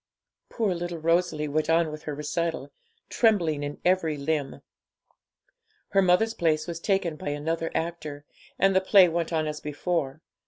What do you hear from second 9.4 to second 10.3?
as before.